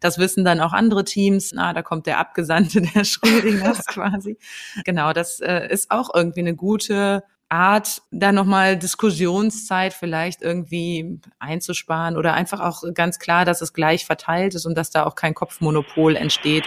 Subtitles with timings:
[0.00, 1.52] Das wissen dann auch andere Teams.
[1.52, 4.38] Na, da kommt der Abgesandte der Schrödingers quasi.
[4.84, 12.16] Genau, das äh, ist auch irgendwie eine gute Art, da nochmal Diskussionszeit vielleicht irgendwie einzusparen
[12.16, 15.32] oder einfach auch ganz klar, dass es gleich verteilt ist und dass da auch kein
[15.32, 16.66] Kopfmonopol entsteht.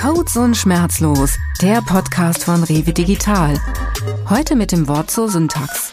[0.00, 3.60] Codes und Schmerzlos, der Podcast von Rewe Digital.
[4.30, 5.92] Heute mit dem Wort zur Syntax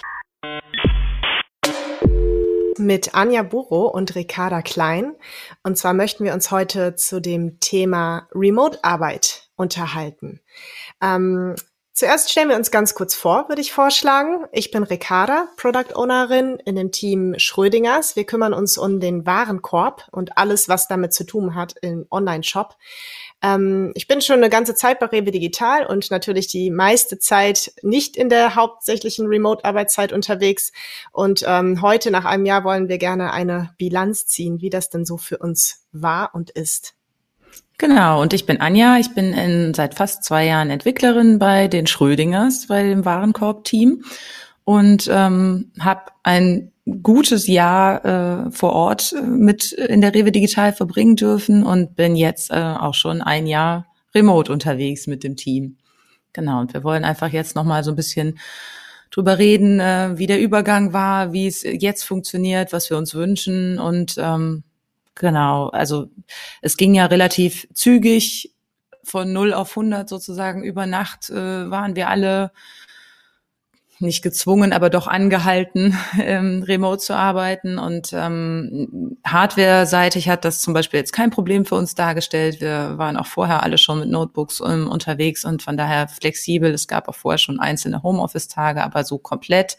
[2.79, 5.15] mit Anja Burro und Ricarda Klein.
[5.63, 10.39] Und zwar möchten wir uns heute zu dem Thema Remote-Arbeit unterhalten.
[11.01, 11.55] Ähm,
[11.93, 14.45] zuerst stellen wir uns ganz kurz vor, würde ich vorschlagen.
[14.51, 18.15] Ich bin Ricarda, Product Ownerin in dem Team Schrödingers.
[18.15, 22.75] Wir kümmern uns um den Warenkorb und alles, was damit zu tun hat im Online-Shop.
[23.41, 27.71] Ähm, ich bin schon eine ganze Zeit bei Rewe Digital und natürlich die meiste Zeit
[27.81, 30.71] nicht in der hauptsächlichen Remote-Arbeitszeit unterwegs.
[31.11, 35.05] Und ähm, heute, nach einem Jahr, wollen wir gerne eine Bilanz ziehen, wie das denn
[35.05, 36.95] so für uns war und ist.
[37.77, 38.97] Genau, und ich bin Anja.
[38.97, 44.03] Ich bin in, seit fast zwei Jahren Entwicklerin bei den Schrödingers, bei dem Warenkorb-Team
[44.69, 50.73] und ähm, habe ein gutes Jahr äh, vor Ort äh, mit in der Rewe Digital
[50.73, 55.77] verbringen dürfen und bin jetzt äh, auch schon ein Jahr remote unterwegs mit dem Team.
[56.33, 58.37] Genau, und wir wollen einfach jetzt nochmal so ein bisschen
[59.09, 63.79] drüber reden, äh, wie der Übergang war, wie es jetzt funktioniert, was wir uns wünschen
[63.79, 64.61] und ähm,
[65.15, 66.11] genau, also
[66.61, 68.53] es ging ja relativ zügig
[69.01, 72.51] von 0 auf 100 sozusagen über Nacht äh, waren wir alle
[74.01, 77.77] nicht gezwungen, aber doch angehalten, ähm, remote zu arbeiten.
[77.77, 82.61] Und ähm, Hardware-seitig hat das zum Beispiel jetzt kein Problem für uns dargestellt.
[82.61, 86.71] Wir waren auch vorher alle schon mit Notebooks um, unterwegs und von daher flexibel.
[86.71, 89.77] Es gab auch vorher schon einzelne Homeoffice-Tage, aber so komplett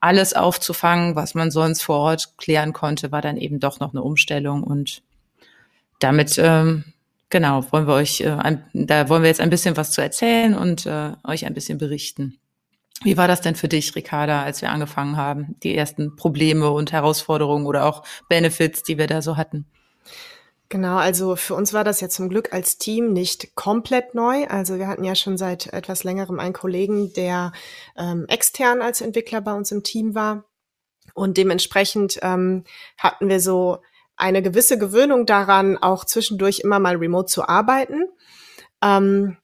[0.00, 4.02] alles aufzufangen, was man sonst vor Ort klären konnte, war dann eben doch noch eine
[4.02, 4.62] Umstellung.
[4.62, 5.02] Und
[5.98, 6.84] damit ähm,
[7.30, 10.54] genau wollen wir euch, äh, ein, da wollen wir jetzt ein bisschen was zu erzählen
[10.54, 12.38] und äh, euch ein bisschen berichten.
[13.02, 15.54] Wie war das denn für dich, Ricarda, als wir angefangen haben?
[15.62, 19.66] Die ersten Probleme und Herausforderungen oder auch Benefits, die wir da so hatten?
[20.70, 24.46] Genau, also für uns war das ja zum Glück als Team nicht komplett neu.
[24.48, 27.52] Also wir hatten ja schon seit etwas längerem einen Kollegen, der
[27.96, 30.44] ähm, extern als Entwickler bei uns im Team war.
[31.14, 32.64] Und dementsprechend ähm,
[32.98, 33.78] hatten wir so
[34.16, 38.04] eine gewisse Gewöhnung daran, auch zwischendurch immer mal remote zu arbeiten.
[38.82, 39.38] Ähm,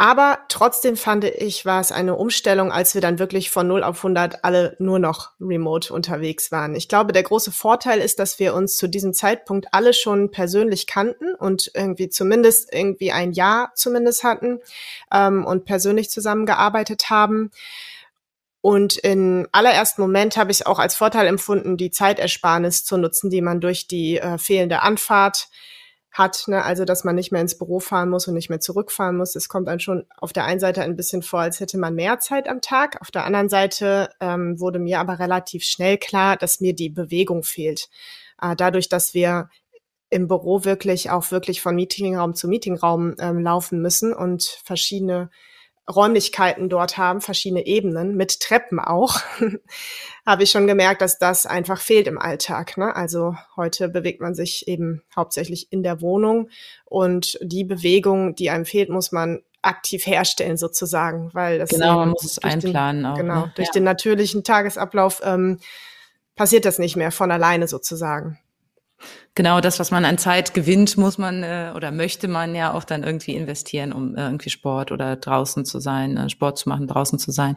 [0.00, 3.98] aber trotzdem fand ich, war es eine Umstellung, als wir dann wirklich von 0 auf
[3.98, 6.74] 100 alle nur noch remote unterwegs waren.
[6.74, 10.86] Ich glaube, der große Vorteil ist, dass wir uns zu diesem Zeitpunkt alle schon persönlich
[10.86, 14.60] kannten und irgendwie zumindest irgendwie ein Jahr zumindest hatten
[15.12, 17.50] ähm, und persönlich zusammengearbeitet haben.
[18.62, 23.42] Und im allerersten Moment habe ich auch als Vorteil empfunden, die Zeitersparnis zu nutzen, die
[23.42, 25.48] man durch die äh, fehlende Anfahrt
[26.12, 26.64] hat, ne?
[26.64, 29.36] also dass man nicht mehr ins Büro fahren muss und nicht mehr zurückfahren muss.
[29.36, 32.18] Es kommt dann schon auf der einen Seite ein bisschen vor, als hätte man mehr
[32.18, 33.00] Zeit am Tag.
[33.00, 37.42] Auf der anderen Seite ähm, wurde mir aber relativ schnell klar, dass mir die Bewegung
[37.42, 37.88] fehlt.
[38.42, 39.48] Äh, dadurch, dass wir
[40.10, 45.30] im Büro wirklich auch wirklich von Meetingraum zu Meetingraum ähm, laufen müssen und verschiedene
[45.90, 49.20] Räumlichkeiten dort haben, verschiedene Ebenen, mit Treppen auch,
[50.26, 52.76] habe ich schon gemerkt, dass das einfach fehlt im Alltag.
[52.76, 52.94] Ne?
[52.94, 56.48] Also heute bewegt man sich eben hauptsächlich in der Wohnung
[56.84, 62.10] und die Bewegung, die einem fehlt, muss man aktiv herstellen sozusagen, weil das genau man
[62.10, 63.52] muss es einplanen den, auch, genau ne?
[63.56, 63.72] durch ja.
[63.72, 65.58] den natürlichen Tagesablauf ähm,
[66.34, 68.38] passiert das nicht mehr von alleine sozusagen
[69.34, 72.84] genau das, was man an Zeit gewinnt, muss man äh, oder möchte man ja auch
[72.84, 76.86] dann irgendwie investieren, um äh, irgendwie Sport oder draußen zu sein, äh, Sport zu machen,
[76.86, 77.56] draußen zu sein.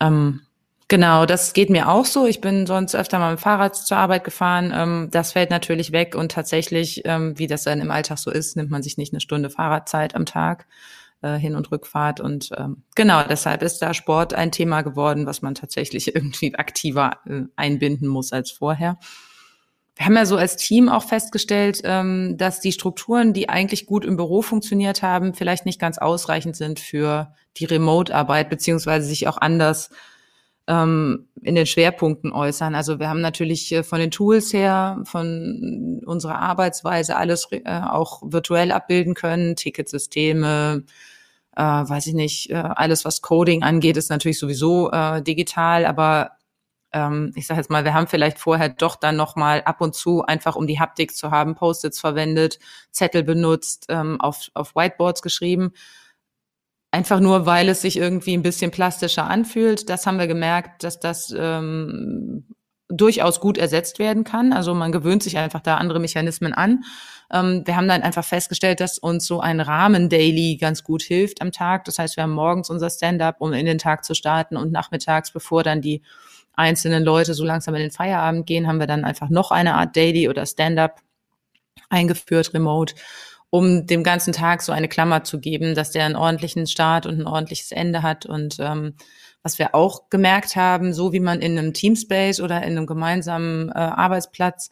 [0.00, 0.40] Ähm,
[0.88, 2.26] genau, das geht mir auch so.
[2.26, 4.72] Ich bin sonst öfter mal mit dem Fahrrad zur Arbeit gefahren.
[4.74, 8.56] Ähm, das fällt natürlich weg und tatsächlich, ähm, wie das dann im Alltag so ist,
[8.56, 10.66] nimmt man sich nicht eine Stunde Fahrradzeit am Tag.
[11.22, 12.20] Äh, Hin- und Rückfahrt.
[12.20, 17.18] Und ähm, genau, deshalb ist da Sport ein Thema geworden, was man tatsächlich irgendwie aktiver
[17.26, 18.98] äh, einbinden muss als vorher
[19.96, 24.04] wir haben ja so als Team auch festgestellt, ähm, dass die Strukturen, die eigentlich gut
[24.04, 29.38] im Büro funktioniert haben, vielleicht nicht ganz ausreichend sind für die Remote-Arbeit, beziehungsweise sich auch
[29.38, 29.90] anders
[30.66, 32.74] ähm, in den Schwerpunkten äußern.
[32.74, 38.22] Also wir haben natürlich äh, von den Tools her, von unserer Arbeitsweise alles äh, auch
[38.24, 40.84] virtuell abbilden können, Ticketsysteme,
[41.54, 46.33] äh, weiß ich nicht, äh, alles was Coding angeht, ist natürlich sowieso äh, digital, aber
[46.94, 49.94] ähm, ich sage jetzt mal, wir haben vielleicht vorher doch dann noch mal ab und
[49.94, 52.60] zu einfach, um die Haptik zu haben, Post-its verwendet,
[52.92, 55.72] Zettel benutzt, ähm, auf, auf Whiteboards geschrieben.
[56.92, 59.90] Einfach nur, weil es sich irgendwie ein bisschen plastischer anfühlt.
[59.90, 62.46] Das haben wir gemerkt, dass das ähm,
[62.88, 64.52] durchaus gut ersetzt werden kann.
[64.52, 66.84] Also man gewöhnt sich einfach da andere Mechanismen an.
[67.32, 71.50] Ähm, wir haben dann einfach festgestellt, dass uns so ein Rahmen-Daily ganz gut hilft am
[71.50, 71.86] Tag.
[71.86, 75.32] Das heißt, wir haben morgens unser Stand-up, um in den Tag zu starten und nachmittags,
[75.32, 76.02] bevor dann die
[76.56, 79.96] einzelnen Leute so langsam in den Feierabend gehen, haben wir dann einfach noch eine Art
[79.96, 81.00] Daily oder Stand-up
[81.88, 82.94] eingeführt, remote,
[83.50, 87.20] um dem ganzen Tag so eine Klammer zu geben, dass der einen ordentlichen Start und
[87.20, 88.26] ein ordentliches Ende hat.
[88.26, 88.94] Und ähm,
[89.42, 93.68] was wir auch gemerkt haben, so wie man in einem Teamspace oder in einem gemeinsamen
[93.68, 94.70] äh, Arbeitsplatz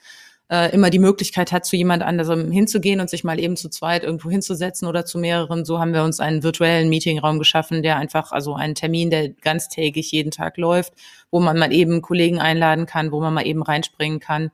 [0.53, 4.05] äh, immer die Möglichkeit hat, zu jemand anderem hinzugehen und sich mal eben zu zweit
[4.05, 5.65] irgendwo hinzusetzen oder zu mehreren.
[5.65, 10.13] So haben wir uns einen virtuellen Meetingraum geschaffen, der einfach, also einen Termin, der ganztägig
[10.13, 10.93] jeden Tag läuft,
[11.31, 14.51] wo man mal eben Kollegen einladen kann, wo man mal eben reinspringen kann.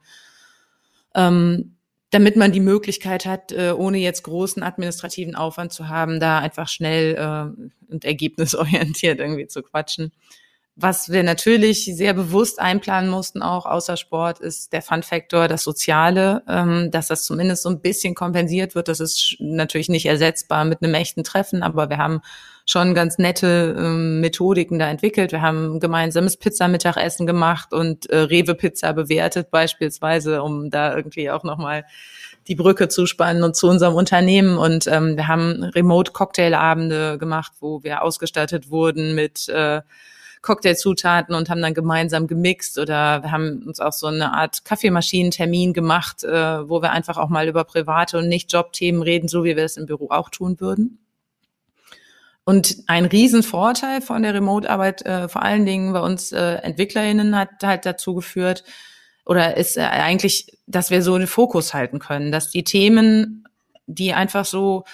[1.17, 1.75] Ähm,
[2.11, 6.69] damit man die Möglichkeit hat, äh, ohne jetzt großen administrativen Aufwand zu haben, da einfach
[6.69, 10.13] schnell äh, und ergebnisorientiert irgendwie zu quatschen.
[10.81, 16.45] Was wir natürlich sehr bewusst einplanen mussten, auch außer Sport, ist der Fun-Faktor, das Soziale,
[16.49, 18.87] ähm, dass das zumindest so ein bisschen kompensiert wird.
[18.87, 22.21] Das ist natürlich nicht ersetzbar mit einem echten Treffen, aber wir haben
[22.65, 25.33] schon ganz nette ähm, Methodiken da entwickelt.
[25.33, 31.87] Wir haben gemeinsames Pizza-Mittagessen gemacht und äh, Rewe-Pizza bewertet beispielsweise, um da irgendwie auch nochmal
[32.47, 34.57] die Brücke zu spannen und zu unserem Unternehmen.
[34.57, 39.81] Und ähm, wir haben Remote-Cocktailabende gemacht, wo wir ausgestattet wurden mit äh,
[40.43, 45.73] Cocktailzutaten und haben dann gemeinsam gemixt oder wir haben uns auch so eine Art Kaffeemaschinentermin
[45.73, 49.57] gemacht, äh, wo wir einfach auch mal über private und nicht Jobthemen reden, so wie
[49.57, 50.99] wir es im Büro auch tun würden.
[52.45, 57.51] Und ein Riesenvorteil von der Remote-Arbeit, äh, vor allen Dingen bei uns äh, EntwicklerInnen, hat
[57.63, 58.65] halt dazu geführt,
[59.27, 63.47] oder ist äh, eigentlich, dass wir so den Fokus halten können, dass die Themen,
[63.87, 64.85] die einfach so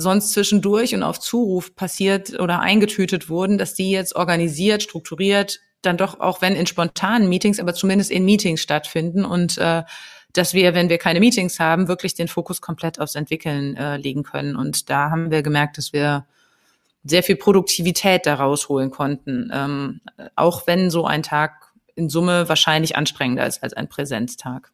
[0.00, 5.96] sonst zwischendurch und auf Zuruf passiert oder eingetütet wurden, dass die jetzt organisiert, strukturiert, dann
[5.96, 9.82] doch auch wenn in spontanen Meetings, aber zumindest in Meetings stattfinden und äh,
[10.32, 14.22] dass wir, wenn wir keine Meetings haben, wirklich den Fokus komplett aufs Entwickeln äh, legen
[14.22, 14.54] können.
[14.54, 16.26] Und da haben wir gemerkt, dass wir
[17.02, 20.00] sehr viel Produktivität daraus holen konnten, ähm,
[20.36, 24.70] auch wenn so ein Tag in Summe wahrscheinlich anstrengender ist als ein Präsenztag.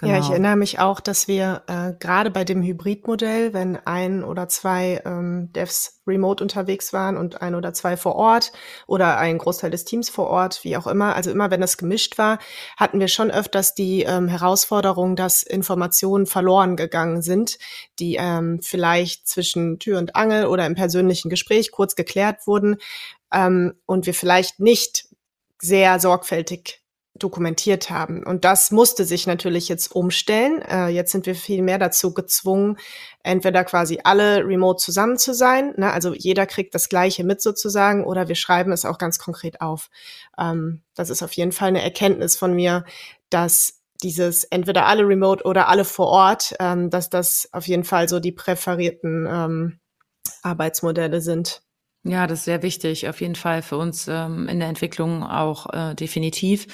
[0.00, 0.12] Genau.
[0.12, 0.32] Ja, ich genau.
[0.32, 5.52] erinnere mich auch, dass wir äh, gerade bei dem Hybridmodell, wenn ein oder zwei ähm,
[5.52, 8.50] Devs remote unterwegs waren und ein oder zwei vor Ort
[8.86, 12.16] oder ein Großteil des Teams vor Ort, wie auch immer, also immer wenn das gemischt
[12.16, 12.38] war,
[12.78, 17.58] hatten wir schon öfters die ähm, Herausforderung, dass Informationen verloren gegangen sind,
[17.98, 22.76] die ähm, vielleicht zwischen Tür und Angel oder im persönlichen Gespräch kurz geklärt wurden
[23.34, 25.08] ähm, und wir vielleicht nicht
[25.60, 26.79] sehr sorgfältig
[27.22, 28.24] dokumentiert haben.
[28.24, 30.62] Und das musste sich natürlich jetzt umstellen.
[30.62, 32.76] Äh, jetzt sind wir viel mehr dazu gezwungen,
[33.22, 35.92] entweder quasi alle remote zusammen zu sein, ne?
[35.92, 39.90] also jeder kriegt das Gleiche mit sozusagen, oder wir schreiben es auch ganz konkret auf.
[40.38, 42.84] Ähm, das ist auf jeden Fall eine Erkenntnis von mir,
[43.28, 48.08] dass dieses entweder alle remote oder alle vor Ort, ähm, dass das auf jeden Fall
[48.08, 49.80] so die präferierten ähm,
[50.42, 51.62] Arbeitsmodelle sind.
[52.02, 55.66] Ja, das ist sehr wichtig, auf jeden Fall für uns ähm, in der Entwicklung auch
[55.72, 56.66] äh, definitiv.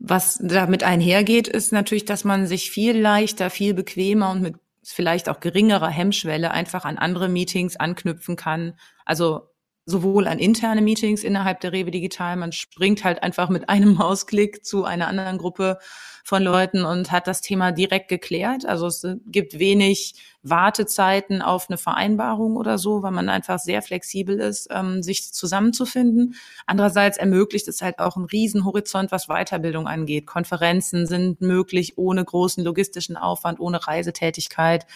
[0.00, 5.28] Was damit einhergeht, ist natürlich, dass man sich viel leichter, viel bequemer und mit vielleicht
[5.28, 8.74] auch geringerer Hemmschwelle einfach an andere Meetings anknüpfen kann.
[9.04, 9.51] Also
[9.84, 14.64] sowohl an interne Meetings innerhalb der Rewe Digital, man springt halt einfach mit einem Mausklick
[14.64, 15.78] zu einer anderen Gruppe
[16.24, 18.64] von Leuten und hat das Thema direkt geklärt.
[18.64, 20.14] Also es gibt wenig
[20.44, 26.36] Wartezeiten auf eine Vereinbarung oder so, weil man einfach sehr flexibel ist, ähm, sich zusammenzufinden.
[26.66, 30.26] Andererseits ermöglicht es halt auch einen riesen Horizont, was Weiterbildung angeht.
[30.26, 34.86] Konferenzen sind möglich ohne großen logistischen Aufwand, ohne Reisetätigkeit.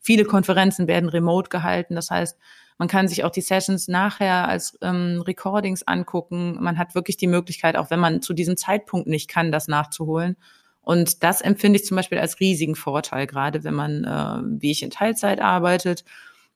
[0.00, 1.94] Viele Konferenzen werden remote gehalten.
[1.94, 2.36] Das heißt,
[2.78, 6.58] man kann sich auch die Sessions nachher als ähm, Recordings angucken.
[6.60, 10.36] Man hat wirklich die Möglichkeit, auch wenn man zu diesem Zeitpunkt nicht kann, das nachzuholen.
[10.82, 14.82] Und das empfinde ich zum Beispiel als riesigen Vorteil, gerade wenn man, äh, wie ich
[14.82, 16.04] in Teilzeit arbeitet,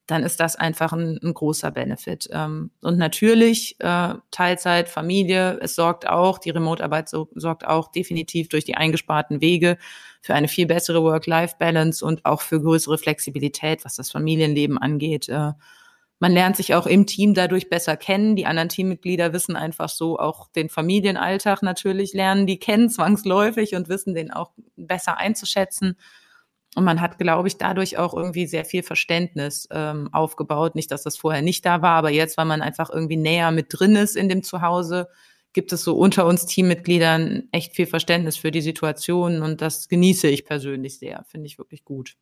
[0.07, 2.29] dann ist das einfach ein, ein großer Benefit.
[2.33, 8.49] Ähm, und natürlich äh, Teilzeit, Familie, es sorgt auch, die Remote-Arbeit so, sorgt auch definitiv
[8.49, 9.79] durch die eingesparten Wege
[10.23, 15.29] für eine viel bessere Work-Life-Balance und auch für größere Flexibilität, was das Familienleben angeht.
[15.29, 15.53] Äh,
[16.21, 18.35] man lernt sich auch im Team dadurch besser kennen.
[18.35, 23.89] Die anderen Teammitglieder wissen einfach so auch den Familienalltag natürlich lernen, die kennen zwangsläufig und
[23.89, 25.97] wissen den auch besser einzuschätzen.
[26.75, 30.75] Und man hat, glaube ich, dadurch auch irgendwie sehr viel Verständnis ähm, aufgebaut.
[30.75, 33.67] Nicht, dass das vorher nicht da war, aber jetzt, weil man einfach irgendwie näher mit
[33.71, 35.09] drin ist in dem Zuhause,
[35.53, 40.29] gibt es so unter uns Teammitgliedern echt viel Verständnis für die Situation und das genieße
[40.29, 42.17] ich persönlich sehr, finde ich wirklich gut.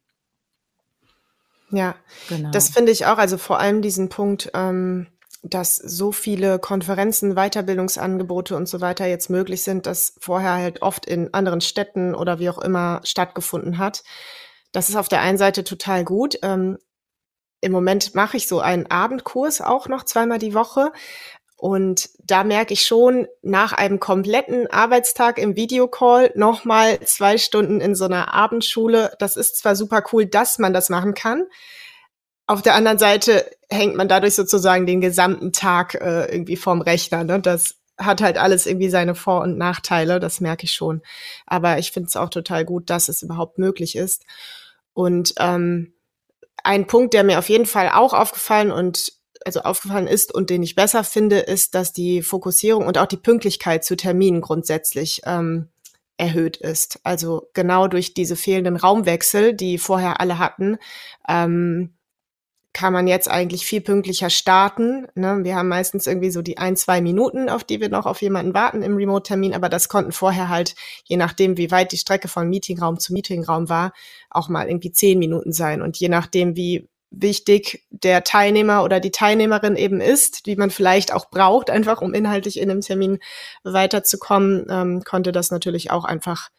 [1.70, 1.96] Ja,
[2.28, 2.50] genau.
[2.50, 3.18] das finde ich auch.
[3.18, 5.08] Also vor allem diesen Punkt, ähm,
[5.42, 11.06] dass so viele Konferenzen, Weiterbildungsangebote und so weiter jetzt möglich sind, das vorher halt oft
[11.06, 14.02] in anderen Städten oder wie auch immer stattgefunden hat.
[14.72, 16.38] Das ist auf der einen Seite total gut.
[16.42, 16.78] Ähm,
[17.60, 20.92] Im Moment mache ich so einen Abendkurs auch noch zweimal die Woche.
[21.56, 27.94] Und da merke ich schon, nach einem kompletten Arbeitstag im Videocall nochmal zwei Stunden in
[27.94, 29.12] so einer Abendschule.
[29.18, 31.46] Das ist zwar super cool, dass man das machen kann,
[32.46, 37.24] auf der anderen Seite hängt man dadurch sozusagen den gesamten Tag äh, irgendwie vorm Rechner.
[37.24, 37.40] Ne?
[37.40, 41.02] Das hat halt alles irgendwie seine Vor- und Nachteile, das merke ich schon.
[41.46, 44.24] Aber ich finde es auch total gut, dass es überhaupt möglich ist.
[44.92, 45.94] Und ähm,
[46.62, 49.12] ein Punkt, der mir auf jeden Fall auch aufgefallen und
[49.46, 53.16] also aufgefallen ist und den ich besser finde, ist, dass die Fokussierung und auch die
[53.16, 55.68] Pünktlichkeit zu Terminen grundsätzlich ähm,
[56.18, 57.00] erhöht ist.
[57.04, 60.78] Also genau durch diese fehlenden Raumwechsel, die vorher alle hatten,
[61.28, 61.92] ähm,
[62.72, 65.06] kann man jetzt eigentlich viel pünktlicher starten.
[65.14, 65.38] Ne?
[65.44, 68.52] Wir haben meistens irgendwie so die ein, zwei Minuten, auf die wir noch auf jemanden
[68.52, 70.74] warten im Remote-Termin, aber das konnten vorher halt,
[71.04, 73.94] je nachdem, wie weit die Strecke von Meetingraum zu Meetingraum war,
[74.28, 75.80] auch mal irgendwie zehn Minuten sein.
[75.80, 81.12] Und je nachdem, wie wichtig der Teilnehmer oder die Teilnehmerin eben ist, die man vielleicht
[81.12, 83.18] auch braucht, einfach um inhaltlich in einem Termin
[83.64, 86.50] weiterzukommen, ähm, konnte das natürlich auch einfach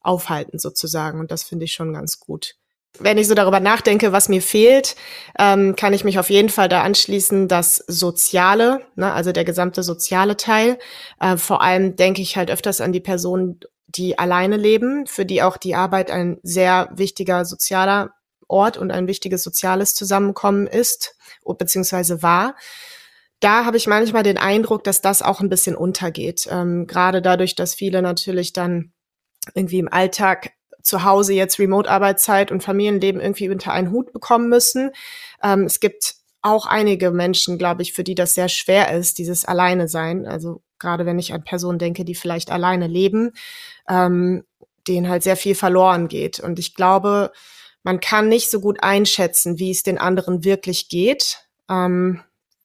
[0.00, 1.20] aufhalten sozusagen.
[1.20, 2.56] Und das finde ich schon ganz gut
[2.98, 4.96] wenn ich so darüber nachdenke, was mir fehlt,
[5.38, 9.82] ähm, kann ich mich auf jeden Fall da anschließen, das Soziale, ne, also der gesamte
[9.82, 10.78] soziale Teil.
[11.20, 15.42] Äh, vor allem denke ich halt öfters an die Personen, die alleine leben, für die
[15.42, 18.14] auch die Arbeit ein sehr wichtiger sozialer
[18.52, 22.54] Ort und ein wichtiges soziales Zusammenkommen ist, beziehungsweise war.
[23.40, 26.46] Da habe ich manchmal den Eindruck, dass das auch ein bisschen untergeht.
[26.48, 28.92] Ähm, gerade dadurch, dass viele natürlich dann
[29.54, 34.90] irgendwie im Alltag zu Hause jetzt Remote-Arbeitszeit und Familienleben irgendwie unter einen Hut bekommen müssen.
[35.42, 39.44] Ähm, es gibt auch einige Menschen, glaube ich, für die das sehr schwer ist, dieses
[39.44, 40.26] Alleine sein.
[40.26, 43.32] Also gerade wenn ich an Personen denke, die vielleicht alleine leben,
[43.88, 44.44] ähm,
[44.88, 46.40] denen halt sehr viel verloren geht.
[46.40, 47.32] Und ich glaube,
[47.82, 52.22] man kann nicht so gut einschätzen, wie es den anderen wirklich geht, ähm,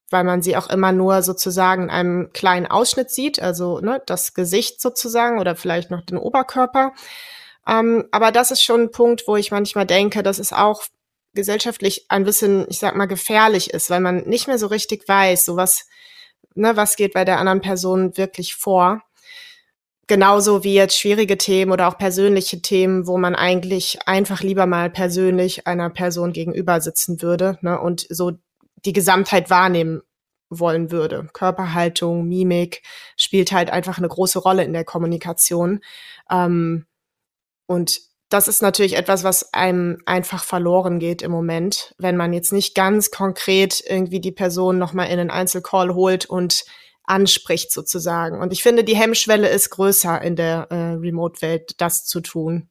[0.09, 4.33] weil man sie auch immer nur sozusagen in einem kleinen Ausschnitt sieht, also ne, das
[4.33, 6.93] Gesicht sozusagen oder vielleicht noch den Oberkörper.
[7.67, 10.83] Ähm, aber das ist schon ein Punkt, wo ich manchmal denke, dass es auch
[11.33, 15.45] gesellschaftlich ein bisschen, ich sag mal, gefährlich ist, weil man nicht mehr so richtig weiß,
[15.45, 15.88] so was,
[16.55, 19.01] ne, was geht bei der anderen Person wirklich vor.
[20.07, 24.89] Genauso wie jetzt schwierige Themen oder auch persönliche Themen, wo man eigentlich einfach lieber mal
[24.89, 28.31] persönlich einer Person gegenüber sitzen würde ne, und so
[28.85, 30.01] die Gesamtheit wahrnehmen
[30.49, 31.27] wollen würde.
[31.33, 32.83] Körperhaltung, Mimik
[33.17, 35.81] spielt halt einfach eine große Rolle in der Kommunikation.
[36.31, 36.85] Ähm,
[37.65, 37.99] und
[38.29, 42.75] das ist natürlich etwas, was einem einfach verloren geht im Moment, wenn man jetzt nicht
[42.75, 46.65] ganz konkret irgendwie die Person nochmal in einen Einzelcall holt und
[47.07, 48.39] anspricht sozusagen.
[48.39, 52.69] Und ich finde, die Hemmschwelle ist größer in der äh, Remote-Welt, das zu tun.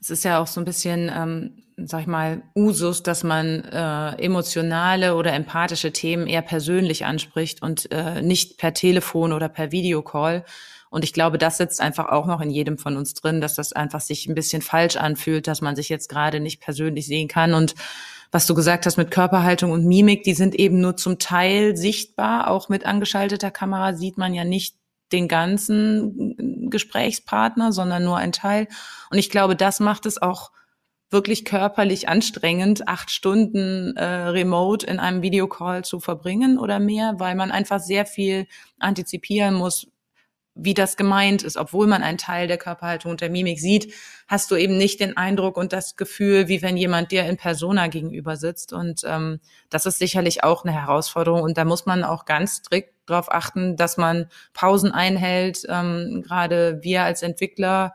[0.00, 4.22] Es ist ja auch so ein bisschen, ähm, sag ich mal, Usus, dass man äh,
[4.22, 10.44] emotionale oder empathische Themen eher persönlich anspricht und äh, nicht per Telefon oder per Videocall.
[10.90, 13.72] Und ich glaube, das sitzt einfach auch noch in jedem von uns drin, dass das
[13.72, 17.52] einfach sich ein bisschen falsch anfühlt, dass man sich jetzt gerade nicht persönlich sehen kann.
[17.52, 17.74] Und
[18.34, 22.50] was du gesagt hast mit Körperhaltung und Mimik, die sind eben nur zum Teil sichtbar.
[22.50, 24.74] Auch mit angeschalteter Kamera sieht man ja nicht
[25.12, 28.66] den ganzen Gesprächspartner, sondern nur ein Teil.
[29.12, 30.50] Und ich glaube, das macht es auch
[31.10, 37.36] wirklich körperlich anstrengend, acht Stunden äh, remote in einem Videocall zu verbringen oder mehr, weil
[37.36, 38.48] man einfach sehr viel
[38.80, 39.86] antizipieren muss,
[40.54, 41.56] wie das gemeint ist.
[41.56, 43.92] Obwohl man einen Teil der Körperhaltung und der Mimik sieht,
[44.28, 47.88] hast du eben nicht den Eindruck und das Gefühl, wie wenn jemand dir in Persona
[47.88, 48.72] gegenüber sitzt.
[48.72, 51.42] Und ähm, das ist sicherlich auch eine Herausforderung.
[51.42, 55.66] Und da muss man auch ganz strikt darauf achten, dass man Pausen einhält.
[55.68, 57.94] Ähm, Gerade wir als Entwickler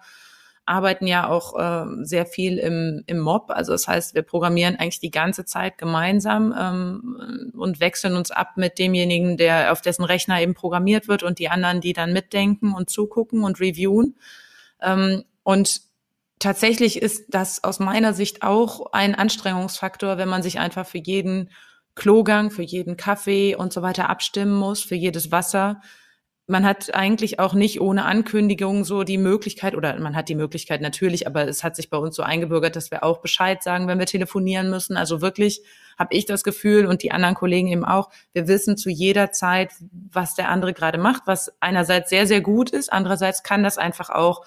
[0.69, 3.49] arbeiten ja auch äh, sehr viel im, im Mob.
[3.49, 8.51] Also das heißt, wir programmieren eigentlich die ganze Zeit gemeinsam ähm, und wechseln uns ab
[8.55, 12.73] mit demjenigen, der auf dessen Rechner eben programmiert wird und die anderen, die dann mitdenken
[12.73, 14.15] und zugucken und reviewen.
[14.81, 15.81] Ähm, und
[16.37, 21.49] tatsächlich ist das aus meiner Sicht auch ein Anstrengungsfaktor, wenn man sich einfach für jeden
[21.95, 25.81] Klogang, für jeden Kaffee und so weiter abstimmen muss, für jedes Wasser
[26.49, 30.81] man hat eigentlich auch nicht ohne Ankündigung so die Möglichkeit, oder man hat die Möglichkeit
[30.81, 33.99] natürlich, aber es hat sich bei uns so eingebürgert, dass wir auch Bescheid sagen, wenn
[33.99, 34.97] wir telefonieren müssen.
[34.97, 35.61] Also wirklich
[35.97, 39.73] habe ich das Gefühl und die anderen Kollegen eben auch, wir wissen zu jeder Zeit,
[40.11, 44.09] was der andere gerade macht, was einerseits sehr, sehr gut ist, andererseits kann das einfach
[44.09, 44.43] auch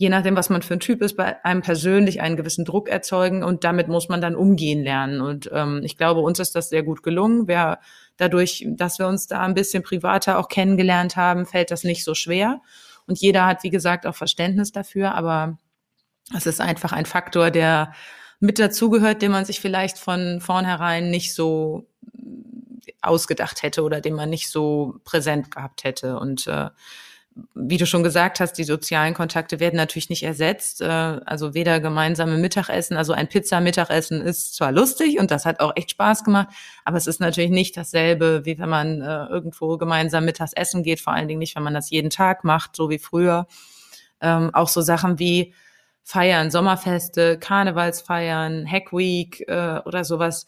[0.00, 3.42] je nachdem, was man für ein Typ ist, bei einem persönlich einen gewissen Druck erzeugen
[3.42, 5.20] und damit muss man dann umgehen lernen.
[5.20, 7.48] Und ähm, ich glaube, uns ist das sehr gut gelungen.
[7.48, 7.80] Wir
[8.18, 12.14] dadurch, dass wir uns da ein bisschen privater auch kennengelernt haben, fällt das nicht so
[12.14, 12.60] schwer.
[13.06, 15.56] Und jeder hat, wie gesagt, auch Verständnis dafür, aber
[16.36, 17.94] es ist einfach ein Faktor, der
[18.38, 21.88] mit dazugehört, den man sich vielleicht von vornherein nicht so
[23.00, 26.18] ausgedacht hätte oder den man nicht so präsent gehabt hätte.
[26.18, 26.68] Und äh,
[27.54, 30.80] wie du schon gesagt hast, die sozialen Kontakte werden natürlich nicht ersetzt.
[30.80, 35.72] Äh, also weder gemeinsame Mittagessen, also ein Pizza-Mittagessen ist zwar lustig und das hat auch
[35.76, 36.48] echt Spaß gemacht,
[36.84, 41.00] aber es ist natürlich nicht dasselbe, wie wenn man äh, irgendwo gemeinsam mittags essen geht,
[41.00, 43.46] vor allen Dingen nicht, wenn man das jeden Tag macht, so wie früher.
[44.20, 45.54] Ähm, auch so Sachen wie
[46.02, 50.46] Feiern, Sommerfeste, Karnevalsfeiern, Hack Week äh, oder sowas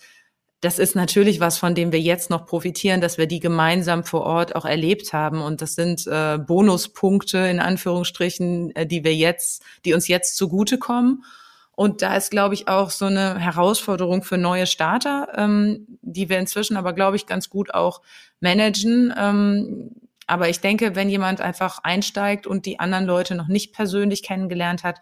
[0.61, 4.23] das ist natürlich was, von dem wir jetzt noch profitieren, dass wir die gemeinsam vor
[4.23, 5.41] Ort auch erlebt haben.
[5.41, 11.25] Und das sind äh, Bonuspunkte in Anführungsstrichen, äh, die wir jetzt, die uns jetzt zugutekommen.
[11.73, 16.39] Und da ist, glaube ich, auch so eine Herausforderung für neue Starter, ähm, die wir
[16.39, 18.03] inzwischen aber, glaube ich, ganz gut auch
[18.41, 19.15] managen.
[19.17, 19.93] Ähm,
[20.27, 24.85] aber ich denke, wenn jemand einfach einsteigt und die anderen Leute noch nicht persönlich kennengelernt
[24.85, 25.01] hat,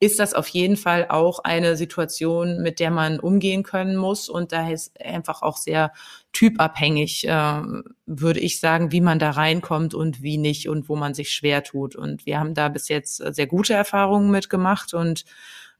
[0.00, 4.30] ist das auf jeden Fall auch eine Situation, mit der man umgehen können muss.
[4.30, 5.92] Und da ist einfach auch sehr
[6.32, 7.62] typabhängig, äh,
[8.06, 11.62] würde ich sagen, wie man da reinkommt und wie nicht und wo man sich schwer
[11.62, 11.96] tut.
[11.96, 15.26] Und wir haben da bis jetzt sehr gute Erfahrungen mitgemacht und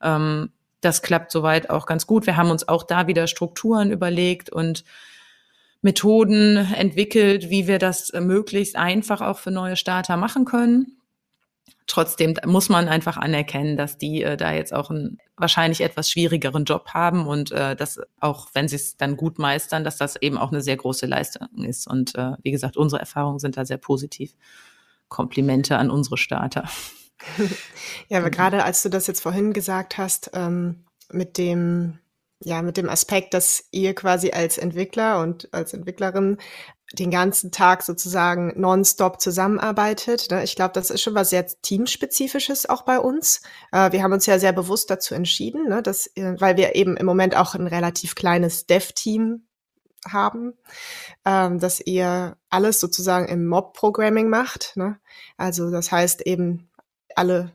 [0.03, 2.27] ähm, das klappt soweit auch ganz gut.
[2.27, 4.85] Wir haben uns auch da wieder Strukturen überlegt und
[5.81, 11.00] Methoden entwickelt, wie wir das möglichst einfach auch für neue Starter machen können
[11.91, 16.65] trotzdem muss man einfach anerkennen, dass die äh, da jetzt auch einen wahrscheinlich etwas schwierigeren
[16.65, 20.39] Job haben und äh, dass auch wenn sie es dann gut meistern, dass das eben
[20.39, 21.87] auch eine sehr große Leistung ist.
[21.87, 24.35] Und äh, wie gesagt, unsere Erfahrungen sind da sehr positiv.
[25.09, 26.69] Komplimente an unsere Starter.
[28.09, 31.99] Ja, aber gerade als du das jetzt vorhin gesagt hast, ähm, mit dem
[32.43, 36.39] ja, mit dem Aspekt, dass ihr quasi als Entwickler und als Entwicklerin
[36.93, 40.31] den ganzen Tag sozusagen nonstop zusammenarbeitet.
[40.31, 40.43] Ne?
[40.43, 43.43] Ich glaube, das ist schon was sehr teamspezifisches auch bei uns.
[43.73, 46.97] Äh, wir haben uns ja sehr bewusst dazu entschieden, ne, dass, äh, weil wir eben
[46.97, 49.47] im Moment auch ein relativ kleines Dev-Team
[50.09, 50.55] haben,
[51.25, 54.76] ähm, dass ihr alles sozusagen im Mob-Programming macht.
[54.76, 54.99] Ne?
[55.37, 56.71] Also das heißt eben
[57.15, 57.53] alle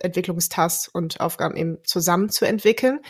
[0.00, 3.00] Entwicklungstasks und Aufgaben eben zusammen zu entwickeln.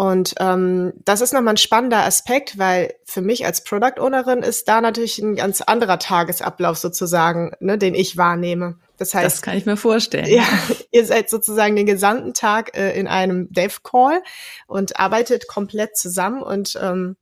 [0.00, 4.66] Und ähm, das ist nochmal ein spannender Aspekt, weil für mich als Product Ownerin ist
[4.66, 8.78] da natürlich ein ganz anderer Tagesablauf sozusagen, ne, den ich wahrnehme.
[8.96, 10.24] Das heißt, das kann ich mir vorstellen.
[10.24, 10.46] Ja,
[10.90, 14.22] ihr seid sozusagen den gesamten Tag äh, in einem Dev Call
[14.66, 17.18] und arbeitet komplett zusammen und ähm,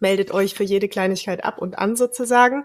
[0.00, 2.64] meldet euch für jede Kleinigkeit ab und an sozusagen.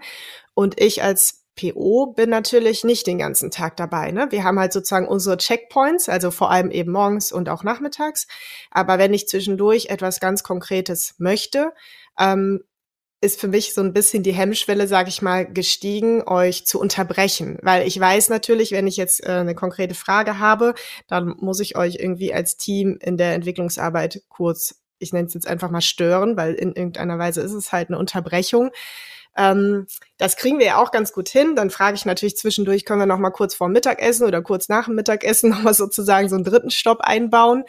[0.54, 4.10] Und ich als PO bin natürlich nicht den ganzen Tag dabei.
[4.10, 4.26] Ne?
[4.30, 8.26] Wir haben halt sozusagen unsere Checkpoints, also vor allem eben morgens und auch nachmittags.
[8.70, 11.72] Aber wenn ich zwischendurch etwas ganz Konkretes möchte,
[12.18, 12.64] ähm,
[13.24, 17.58] ist für mich so ein bisschen die Hemmschwelle, sage ich mal, gestiegen, euch zu unterbrechen.
[17.62, 20.74] Weil ich weiß natürlich, wenn ich jetzt äh, eine konkrete Frage habe,
[21.08, 25.46] dann muss ich euch irgendwie als Team in der Entwicklungsarbeit kurz, ich nenne es jetzt
[25.46, 28.70] einfach mal stören, weil in irgendeiner Weise ist es halt eine Unterbrechung.
[29.36, 31.56] Ähm, das kriegen wir ja auch ganz gut hin.
[31.56, 34.86] Dann frage ich natürlich zwischendurch, können wir noch mal kurz vor Mittagessen oder kurz nach
[34.86, 37.64] dem Mittagessen noch mal sozusagen so einen dritten Stopp einbauen.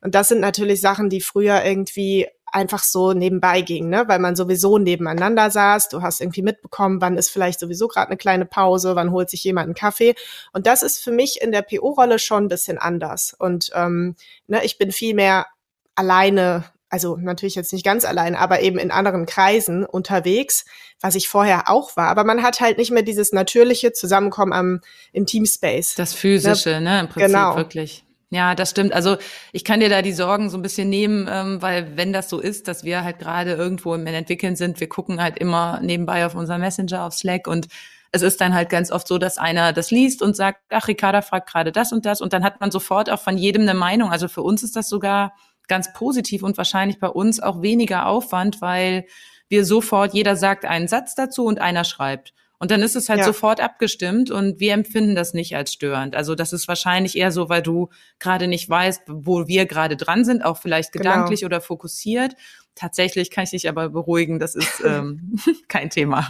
[0.00, 4.04] Und das sind natürlich Sachen, die früher irgendwie einfach so nebenbei ging, ne?
[4.08, 5.88] weil man sowieso nebeneinander saß.
[5.88, 9.44] Du hast irgendwie mitbekommen, wann ist vielleicht sowieso gerade eine kleine Pause, wann holt sich
[9.44, 10.14] jemand einen Kaffee.
[10.52, 13.34] Und das ist für mich in der PO-Rolle schon ein bisschen anders.
[13.38, 15.46] Und ähm, ne, ich bin viel mehr
[15.94, 20.64] alleine also natürlich jetzt nicht ganz allein, aber eben in anderen Kreisen unterwegs,
[21.00, 22.08] was ich vorher auch war.
[22.08, 24.80] Aber man hat halt nicht mehr dieses natürliche Zusammenkommen am,
[25.12, 25.94] im Teamspace.
[25.94, 27.56] Das physische, ne, ne im Prinzip genau.
[27.56, 28.04] wirklich.
[28.32, 28.92] Ja, das stimmt.
[28.92, 29.16] Also
[29.52, 32.38] ich kann dir da die Sorgen so ein bisschen nehmen, ähm, weil wenn das so
[32.38, 36.36] ist, dass wir halt gerade irgendwo im Entwickeln sind, wir gucken halt immer nebenbei auf
[36.36, 37.66] unser Messenger, auf Slack und
[38.12, 41.22] es ist dann halt ganz oft so, dass einer das liest und sagt, ach, Ricarda
[41.22, 44.10] fragt gerade das und das und dann hat man sofort auch von jedem eine Meinung.
[44.10, 45.32] Also für uns ist das sogar
[45.70, 49.06] ganz positiv und wahrscheinlich bei uns auch weniger Aufwand, weil
[49.48, 52.34] wir sofort, jeder sagt einen Satz dazu und einer schreibt.
[52.58, 53.24] Und dann ist es halt ja.
[53.24, 56.14] sofort abgestimmt und wir empfinden das nicht als störend.
[56.14, 60.26] Also das ist wahrscheinlich eher so, weil du gerade nicht weißt, wo wir gerade dran
[60.26, 61.04] sind, auch vielleicht genau.
[61.04, 61.46] gedanklich genau.
[61.46, 62.36] oder fokussiert.
[62.74, 65.36] Tatsächlich kann ich dich aber beruhigen, das ist ähm,
[65.68, 66.28] kein Thema.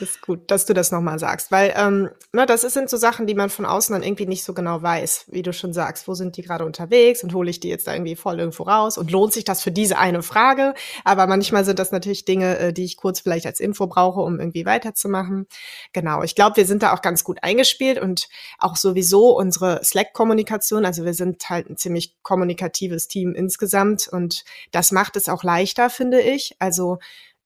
[0.00, 3.34] Ist gut, dass du das nochmal sagst, weil ähm, na, das sind so Sachen, die
[3.34, 6.36] man von außen dann irgendwie nicht so genau weiß, wie du schon sagst, wo sind
[6.36, 9.32] die gerade unterwegs und hole ich die jetzt da irgendwie voll irgendwo raus und lohnt
[9.32, 10.74] sich das für diese eine Frage?
[11.04, 14.38] Aber manchmal sind das natürlich Dinge, äh, die ich kurz vielleicht als Info brauche, um
[14.38, 15.48] irgendwie weiterzumachen.
[15.92, 20.84] Genau, ich glaube, wir sind da auch ganz gut eingespielt und auch sowieso unsere Slack-Kommunikation,
[20.84, 25.90] also wir sind halt ein ziemlich kommunikatives Team insgesamt und das macht es auch leichter,
[25.90, 26.54] finde ich.
[26.60, 26.98] Also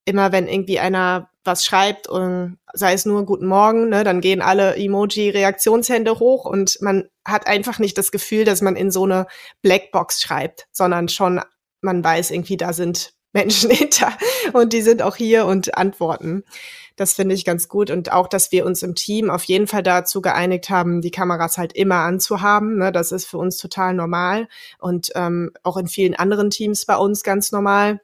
[0.04, 4.42] immer wenn irgendwie einer was schreibt und sei es nur Guten Morgen, ne, dann gehen
[4.42, 9.26] alle Emoji-Reaktionshände hoch und man hat einfach nicht das Gefühl, dass man in so eine
[9.62, 11.40] Blackbox schreibt, sondern schon
[11.82, 14.12] man weiß irgendwie, da sind Menschen hinter
[14.52, 16.44] und die sind auch hier und antworten.
[16.96, 17.90] Das finde ich ganz gut.
[17.90, 21.56] Und auch, dass wir uns im Team auf jeden Fall dazu geeinigt haben, die Kameras
[21.56, 22.76] halt immer anzuhaben.
[22.76, 22.92] Ne?
[22.92, 27.22] Das ist für uns total normal und ähm, auch in vielen anderen Teams bei uns
[27.22, 28.02] ganz normal.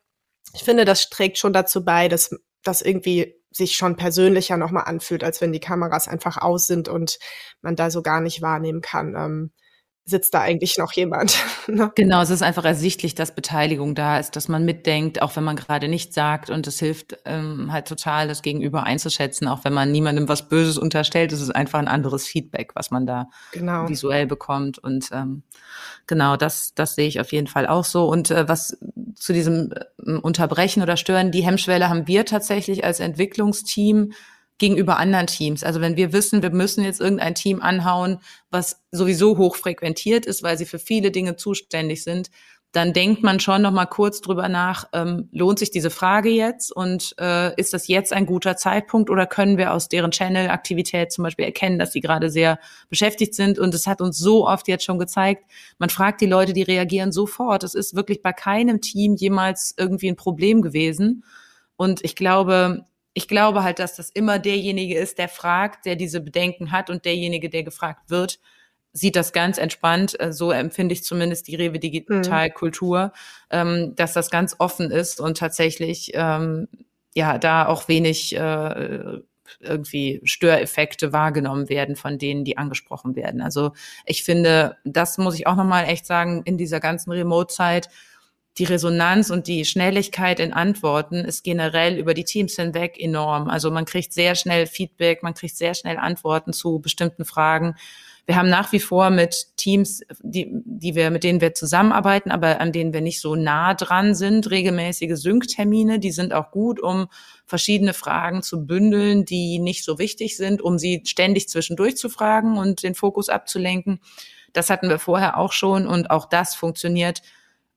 [0.54, 2.34] Ich finde, das trägt schon dazu bei, dass
[2.68, 7.18] das irgendwie sich schon persönlicher nochmal anfühlt, als wenn die Kameras einfach aus sind und
[7.62, 9.14] man da so gar nicht wahrnehmen kann.
[9.16, 9.50] Ähm,
[10.08, 11.36] sitzt da eigentlich noch jemand.
[11.66, 11.92] ne?
[11.94, 15.56] Genau, es ist einfach ersichtlich, dass Beteiligung da ist, dass man mitdenkt, auch wenn man
[15.56, 19.92] gerade nichts sagt und es hilft ähm, halt total, das Gegenüber einzuschätzen, auch wenn man
[19.92, 23.88] niemandem was Böses unterstellt, es ist einfach ein anderes Feedback, was man da genau.
[23.88, 25.42] visuell bekommt und ähm,
[26.06, 28.78] genau, das, das sehe ich auf jeden Fall auch so und äh, was
[29.14, 29.72] zu diesem
[30.06, 34.12] äh, Unterbrechen oder Stören, die Hemmschwelle haben wir tatsächlich als Entwicklungsteam
[34.58, 35.64] gegenüber anderen Teams.
[35.64, 38.18] Also wenn wir wissen, wir müssen jetzt irgendein Team anhauen,
[38.50, 42.30] was sowieso hoch frequentiert ist, weil sie für viele Dinge zuständig sind,
[42.72, 46.70] dann denkt man schon noch mal kurz drüber nach, ähm, lohnt sich diese Frage jetzt
[46.70, 51.24] und äh, ist das jetzt ein guter Zeitpunkt oder können wir aus deren Channel-Aktivität zum
[51.24, 52.58] Beispiel erkennen, dass sie gerade sehr
[52.90, 56.52] beschäftigt sind und es hat uns so oft jetzt schon gezeigt, man fragt die Leute,
[56.52, 57.64] die reagieren sofort.
[57.64, 61.24] Es ist wirklich bei keinem Team jemals irgendwie ein Problem gewesen
[61.76, 66.20] und ich glaube, ich glaube halt, dass das immer derjenige ist, der fragt, der diese
[66.20, 68.38] Bedenken hat und derjenige, der gefragt wird,
[68.92, 70.18] sieht das ganz entspannt.
[70.20, 73.12] Äh, so empfinde ich zumindest die Rewe Digitalkultur,
[73.52, 73.94] mhm.
[73.94, 76.68] dass das ganz offen ist und tatsächlich ähm,
[77.14, 79.20] ja da auch wenig äh,
[79.60, 83.40] irgendwie Störeffekte wahrgenommen werden von denen, die angesprochen werden.
[83.40, 83.72] Also
[84.04, 87.88] ich finde, das muss ich auch nochmal echt sagen, in dieser ganzen Remote-Zeit
[88.56, 93.48] die Resonanz und die Schnelligkeit in Antworten ist generell über die Teams hinweg enorm.
[93.48, 97.76] Also man kriegt sehr schnell Feedback, man kriegt sehr schnell Antworten zu bestimmten Fragen.
[98.26, 102.60] Wir haben nach wie vor mit Teams, die, die wir, mit denen wir zusammenarbeiten, aber
[102.60, 105.98] an denen wir nicht so nah dran sind, regelmäßige Sync-Termine.
[105.98, 107.06] Die sind auch gut, um
[107.46, 112.58] verschiedene Fragen zu bündeln, die nicht so wichtig sind, um sie ständig zwischendurch zu fragen
[112.58, 113.98] und den Fokus abzulenken.
[114.52, 117.22] Das hatten wir vorher auch schon und auch das funktioniert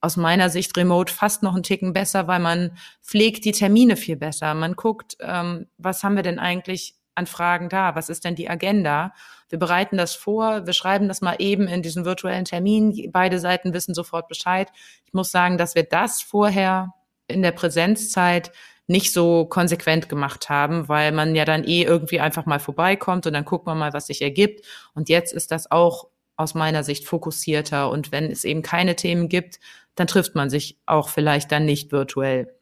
[0.01, 4.17] aus meiner Sicht remote fast noch einen Ticken besser, weil man pflegt die Termine viel
[4.17, 4.53] besser.
[4.55, 7.95] Man guckt, ähm, was haben wir denn eigentlich an Fragen da?
[7.95, 9.13] Was ist denn die Agenda?
[9.49, 13.09] Wir bereiten das vor, wir schreiben das mal eben in diesen virtuellen Termin.
[13.11, 14.69] Beide Seiten wissen sofort Bescheid.
[15.05, 16.93] Ich muss sagen, dass wir das vorher
[17.27, 18.51] in der Präsenzzeit
[18.87, 23.33] nicht so konsequent gemacht haben, weil man ja dann eh irgendwie einfach mal vorbeikommt und
[23.33, 24.65] dann guckt man mal, was sich ergibt.
[24.93, 26.07] Und jetzt ist das auch
[26.41, 27.89] aus meiner Sicht fokussierter.
[27.89, 29.60] Und wenn es eben keine Themen gibt,
[29.95, 32.54] dann trifft man sich auch vielleicht dann nicht virtuell.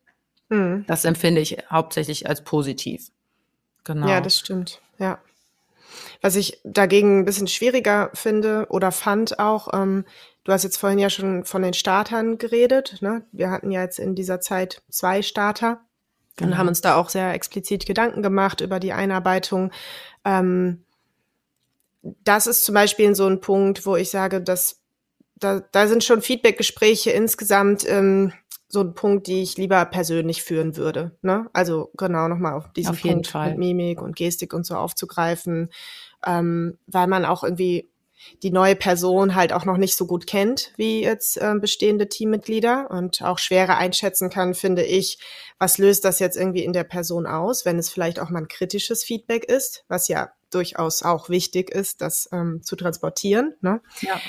[0.49, 0.85] Mhm.
[0.87, 3.09] Das empfinde ich hauptsächlich als positiv.
[3.83, 4.07] Genau.
[4.07, 4.81] Ja, das stimmt.
[4.97, 5.19] Ja.
[6.21, 10.05] Was ich dagegen ein bisschen schwieriger finde oder fand auch, ähm,
[10.43, 12.97] du hast jetzt vorhin ja schon von den Startern geredet.
[13.01, 13.23] Ne?
[13.31, 15.81] Wir hatten ja jetzt in dieser Zeit zwei Starter
[16.35, 16.51] genau.
[16.51, 19.71] und haben uns da auch sehr explizit Gedanken gemacht über die Einarbeitung.
[20.25, 20.83] Ähm,
[22.01, 24.81] das ist zum Beispiel so ein Punkt, wo ich sage, dass
[25.35, 28.33] da, da sind schon Feedbackgespräche insgesamt ähm,
[28.67, 31.17] so ein Punkt, die ich lieber persönlich führen würde.
[31.21, 31.49] Ne?
[31.53, 33.49] Also genau nochmal auf diesen auf Punkt Fall.
[33.49, 35.69] mit Mimik und Gestik und so aufzugreifen,
[36.25, 37.89] ähm, weil man auch irgendwie
[38.43, 42.89] die neue Person halt auch noch nicht so gut kennt wie jetzt äh, bestehende Teammitglieder
[42.91, 45.19] und auch schwerer einschätzen kann, finde ich,
[45.57, 48.47] was löst das jetzt irgendwie in der Person aus, wenn es vielleicht auch mal ein
[48.47, 53.55] kritisches Feedback ist, was ja durchaus auch wichtig ist, das ähm, zu transportieren.
[53.61, 53.81] Ne?
[54.01, 54.19] Ja.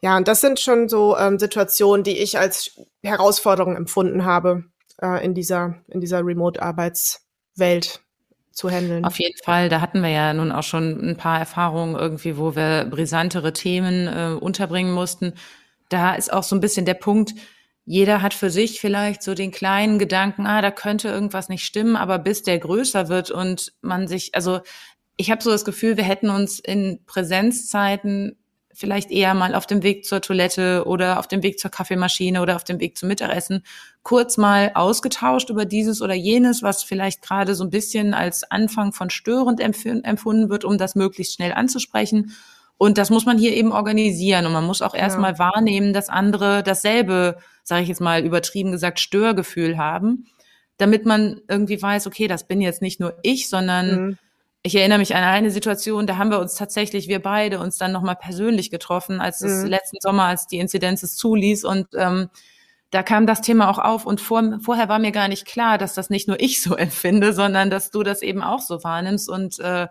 [0.00, 4.64] Ja, und das sind schon so ähm, Situationen, die ich als Herausforderung empfunden habe
[5.00, 8.03] äh, in dieser, in dieser Remote-Arbeitswelt
[8.54, 9.04] zu handeln.
[9.04, 12.56] Auf jeden Fall, da hatten wir ja nun auch schon ein paar Erfahrungen irgendwie, wo
[12.56, 15.34] wir brisantere Themen äh, unterbringen mussten.
[15.88, 17.34] Da ist auch so ein bisschen der Punkt,
[17.86, 21.96] jeder hat für sich vielleicht so den kleinen Gedanken, ah, da könnte irgendwas nicht stimmen,
[21.96, 24.60] aber bis der größer wird und man sich, also
[25.16, 28.38] ich habe so das Gefühl, wir hätten uns in Präsenzzeiten
[28.74, 32.56] vielleicht eher mal auf dem Weg zur Toilette oder auf dem Weg zur Kaffeemaschine oder
[32.56, 33.62] auf dem Weg zum Mittagessen
[34.02, 38.92] kurz mal ausgetauscht über dieses oder jenes, was vielleicht gerade so ein bisschen als Anfang
[38.92, 42.32] von störend empfunden wird, um das möglichst schnell anzusprechen.
[42.76, 44.46] Und das muss man hier eben organisieren.
[44.46, 45.38] Und man muss auch erstmal ja.
[45.38, 50.26] wahrnehmen, dass andere dasselbe, sage ich jetzt mal übertrieben gesagt, Störgefühl haben,
[50.76, 54.18] damit man irgendwie weiß, okay, das bin jetzt nicht nur ich, sondern mhm
[54.66, 57.92] ich erinnere mich an eine Situation, da haben wir uns tatsächlich, wir beide, uns dann
[57.92, 59.68] nochmal persönlich getroffen, als es mhm.
[59.68, 62.30] letzten Sommer, als die Inzidenz es zuließ und ähm,
[62.90, 65.92] da kam das Thema auch auf und vor, vorher war mir gar nicht klar, dass
[65.92, 69.58] das nicht nur ich so empfinde, sondern dass du das eben auch so wahrnimmst und
[69.60, 69.88] äh,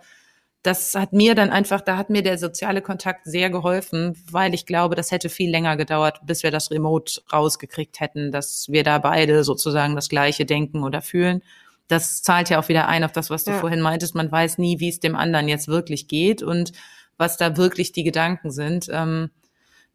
[0.63, 4.65] das hat mir dann einfach, da hat mir der soziale Kontakt sehr geholfen, weil ich
[4.65, 8.97] glaube, das hätte viel länger gedauert, bis wir das Remote rausgekriegt hätten, dass wir da
[8.97, 11.43] beide sozusagen das Gleiche denken oder fühlen.
[11.87, 13.59] Das zahlt ja auch wieder ein auf das, was du ja.
[13.59, 14.15] vorhin meintest.
[14.15, 16.71] Man weiß nie, wie es dem anderen jetzt wirklich geht und
[17.17, 18.87] was da wirklich die Gedanken sind.
[18.89, 19.29] Ähm,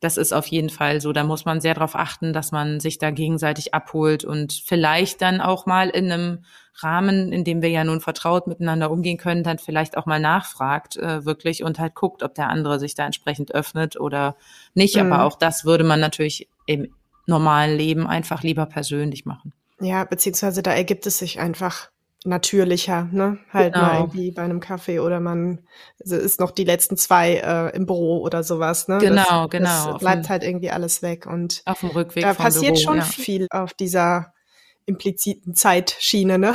[0.01, 1.13] das ist auf jeden Fall so.
[1.13, 5.41] Da muss man sehr darauf achten, dass man sich da gegenseitig abholt und vielleicht dann
[5.41, 6.45] auch mal in einem
[6.77, 10.97] Rahmen, in dem wir ja nun vertraut miteinander umgehen können, dann vielleicht auch mal nachfragt,
[10.97, 14.37] äh, wirklich und halt guckt, ob der andere sich da entsprechend öffnet oder
[14.75, 14.95] nicht.
[14.95, 15.13] Mhm.
[15.13, 16.95] Aber auch das würde man natürlich im
[17.27, 19.53] normalen Leben einfach lieber persönlich machen.
[19.81, 21.91] Ja, beziehungsweise da ergibt es sich einfach
[22.25, 23.39] natürlicher, ne?
[23.53, 23.87] Halt genau.
[23.87, 25.61] mal irgendwie bei einem Kaffee oder man
[26.01, 28.99] also ist noch die letzten zwei äh, im Büro oder sowas, ne?
[28.99, 29.93] Genau, das, genau.
[29.93, 32.25] Das bleibt halt irgendwie alles weg und auf dem Rückweg.
[32.25, 33.05] Da passiert Büro, schon ja.
[33.05, 34.33] viel auf dieser
[34.87, 36.55] impliziten Zeitschiene, ne?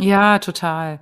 [0.00, 1.00] Ja, total.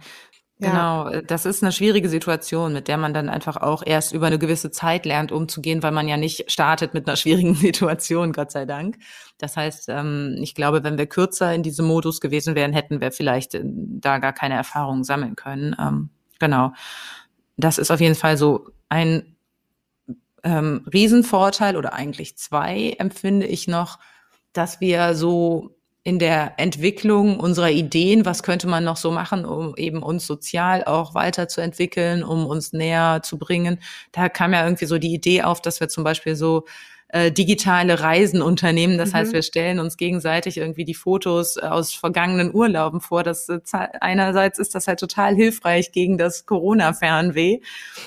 [0.63, 4.27] Genau, äh, das ist eine schwierige Situation, mit der man dann einfach auch erst über
[4.27, 8.51] eine gewisse Zeit lernt, umzugehen, weil man ja nicht startet mit einer schwierigen Situation, Gott
[8.51, 8.99] sei Dank.
[9.39, 13.13] Das heißt, ähm, ich glaube, wenn wir kürzer in diesem Modus gewesen wären, hätten wir
[13.13, 15.77] vielleicht äh, da gar keine Erfahrungen sammeln können.
[15.79, 16.73] Ähm, genau.
[17.57, 19.37] Das ist auf jeden Fall so ein
[20.43, 23.99] ähm, Riesenvorteil oder eigentlich zwei empfinde ich noch,
[24.53, 29.77] dass wir so in der Entwicklung unserer Ideen, was könnte man noch so machen, um
[29.77, 33.79] eben uns sozial auch weiterzuentwickeln, um uns näher zu bringen.
[34.11, 36.65] Da kam ja irgendwie so die Idee auf, dass wir zum Beispiel so
[37.13, 38.99] äh, digitale Reisen unternehmen.
[38.99, 39.17] Das mhm.
[39.19, 43.23] heißt, wir stellen uns gegenseitig irgendwie die Fotos aus vergangenen Urlauben vor.
[43.23, 43.61] Das äh,
[44.01, 47.61] einerseits ist das halt total hilfreich gegen das Corona-Fernweh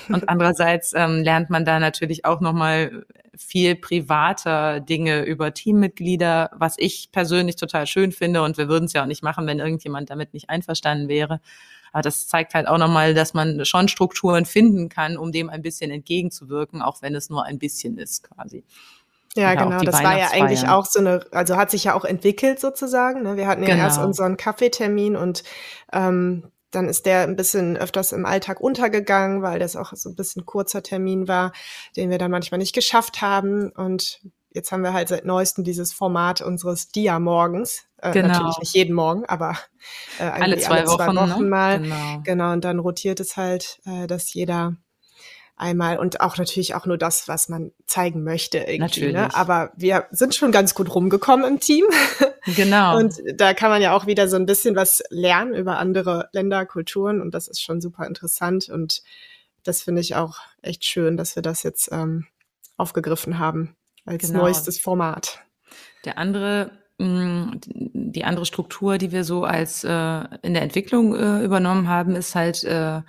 [0.08, 3.06] und andererseits ähm, lernt man da natürlich auch nochmal
[3.36, 8.42] viel privater Dinge über Teammitglieder, was ich persönlich total schön finde.
[8.42, 11.40] Und wir würden es ja auch nicht machen, wenn irgendjemand damit nicht einverstanden wäre.
[11.92, 15.62] Aber das zeigt halt auch nochmal, dass man schon Strukturen finden kann, um dem ein
[15.62, 18.64] bisschen entgegenzuwirken, auch wenn es nur ein bisschen ist quasi.
[19.34, 19.82] Ja, Oder genau.
[19.82, 23.22] Das war ja eigentlich auch so eine, also hat sich ja auch entwickelt sozusagen.
[23.22, 23.36] Ne?
[23.36, 23.84] Wir hatten ja genau.
[23.84, 25.44] erst unseren Kaffeetermin und
[25.92, 30.16] ähm, dann ist der ein bisschen öfters im Alltag untergegangen, weil das auch so ein
[30.16, 31.52] bisschen kurzer Termin war,
[31.96, 33.70] den wir dann manchmal nicht geschafft haben.
[33.70, 37.86] Und jetzt haben wir halt seit neuestem dieses Format unseres Dia-Morgens.
[37.98, 38.28] Äh, genau.
[38.28, 39.56] Natürlich nicht jeden Morgen, aber
[40.18, 41.48] äh, alle zwei, alle zwei Wochen, Wochen ne?
[41.48, 41.80] mal.
[41.80, 42.20] Genau.
[42.24, 42.52] genau.
[42.52, 44.76] Und dann rotiert es halt, äh, dass jeder
[45.56, 48.78] einmal und auch natürlich auch nur das, was man zeigen möchte irgendwie.
[48.78, 48.84] Ne?
[48.84, 49.14] Natürlich.
[49.14, 49.34] Ne?
[49.34, 51.84] Aber wir sind schon ganz gut rumgekommen im Team.
[52.54, 52.96] Genau.
[52.96, 56.64] Und da kann man ja auch wieder so ein bisschen was lernen über andere Länder,
[56.64, 59.02] Kulturen und das ist schon super interessant und
[59.64, 62.28] das finde ich auch echt schön, dass wir das jetzt ähm,
[62.76, 64.42] aufgegriffen haben als genau.
[64.42, 65.40] neuestes Format.
[66.04, 71.42] Der andere mm, die andere Struktur, die wir so als äh, in der Entwicklung äh,
[71.44, 73.02] übernommen haben, ist halt äh,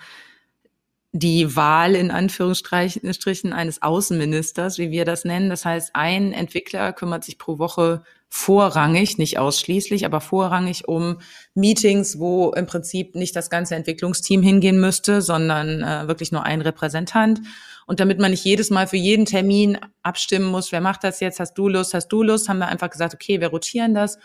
[1.14, 5.50] die Wahl in Anführungsstrichen eines Außenministers, wie wir das nennen.
[5.50, 11.20] Das heißt, ein Entwickler kümmert sich pro Woche vorrangig, nicht ausschließlich, aber vorrangig um
[11.54, 16.62] Meetings, wo im Prinzip nicht das ganze Entwicklungsteam hingehen müsste, sondern äh, wirklich nur ein
[16.62, 17.40] Repräsentant.
[17.86, 21.40] Und damit man nicht jedes Mal für jeden Termin abstimmen muss, wer macht das jetzt,
[21.40, 24.20] hast du Lust, hast du Lust, haben wir einfach gesagt, okay, wir rotieren das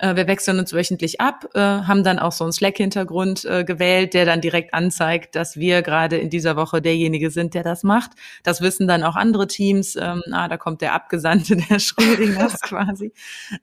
[0.00, 4.14] äh, wir wechseln uns wöchentlich ab, äh, haben dann auch so einen Slack-Hintergrund äh, gewählt,
[4.14, 8.12] der dann direkt anzeigt, dass wir gerade in dieser Woche derjenige sind, der das macht.
[8.42, 9.96] Das wissen dann auch andere Teams.
[9.96, 13.12] Ähm, ah, da kommt der Abgesandte der Schrödingers quasi.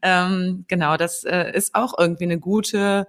[0.02, 3.08] Ähm, genau, das äh, ist auch irgendwie eine gute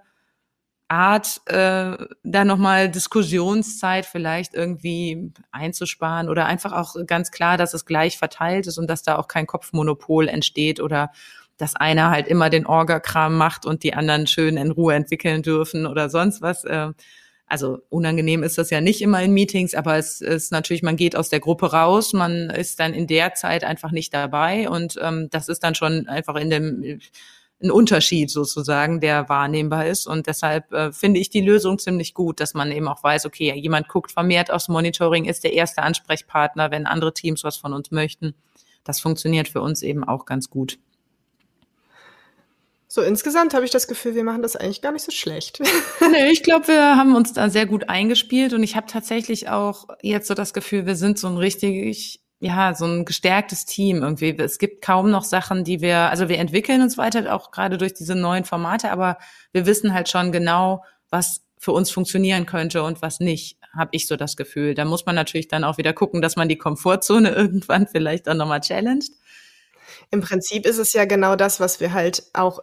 [0.87, 7.85] Art, äh, da nochmal Diskussionszeit vielleicht irgendwie einzusparen oder einfach auch ganz klar, dass es
[7.85, 11.11] gleich verteilt ist und dass da auch kein Kopfmonopol entsteht oder
[11.59, 15.85] dass einer halt immer den Orga-Kram macht und die anderen schön in Ruhe entwickeln dürfen
[15.85, 16.63] oder sonst was.
[16.63, 16.93] Äh,
[17.45, 21.15] also unangenehm ist das ja nicht immer in Meetings, aber es ist natürlich, man geht
[21.15, 25.27] aus der Gruppe raus, man ist dann in der Zeit einfach nicht dabei und ähm,
[25.31, 26.99] das ist dann schon einfach in dem
[27.61, 30.07] ein Unterschied sozusagen, der wahrnehmbar ist.
[30.07, 33.53] Und deshalb äh, finde ich die Lösung ziemlich gut, dass man eben auch weiß, okay,
[33.53, 37.91] jemand guckt vermehrt aufs Monitoring, ist der erste Ansprechpartner, wenn andere Teams was von uns
[37.91, 38.33] möchten.
[38.85, 40.79] Das funktioniert für uns eben auch ganz gut.
[42.91, 45.59] So insgesamt habe ich das Gefühl, wir machen das eigentlich gar nicht so schlecht.
[46.11, 49.85] nee, ich glaube, wir haben uns da sehr gut eingespielt und ich habe tatsächlich auch
[50.01, 54.35] jetzt so das Gefühl, wir sind so ein richtig, ja, so ein gestärktes Team irgendwie.
[54.35, 57.93] Es gibt kaum noch Sachen, die wir, also wir entwickeln uns weiter, auch gerade durch
[57.93, 59.19] diese neuen Formate, aber
[59.51, 64.07] wir wissen halt schon genau, was für uns funktionieren könnte und was nicht, habe ich
[64.07, 64.73] so das Gefühl.
[64.73, 68.33] Da muss man natürlich dann auch wieder gucken, dass man die Komfortzone irgendwann vielleicht auch
[68.33, 69.11] nochmal challenged.
[70.09, 72.61] Im Prinzip ist es ja genau das, was wir halt auch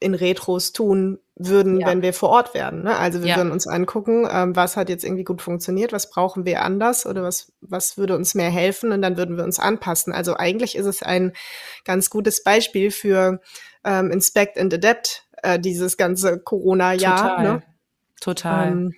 [0.00, 1.86] in Retros tun würden, ja.
[1.86, 2.82] wenn wir vor Ort werden.
[2.82, 2.96] Ne?
[2.96, 3.36] Also wir ja.
[3.36, 7.22] würden uns angucken, ähm, was hat jetzt irgendwie gut funktioniert, was brauchen wir anders oder
[7.22, 10.12] was, was würde uns mehr helfen und dann würden wir uns anpassen.
[10.12, 11.32] Also eigentlich ist es ein
[11.84, 13.40] ganz gutes Beispiel für
[13.84, 17.36] ähm, Inspect and Adapt, äh, dieses ganze Corona-Jahr.
[17.36, 17.44] Total.
[17.44, 17.62] Ne?
[18.20, 18.68] Total.
[18.68, 18.94] Ähm,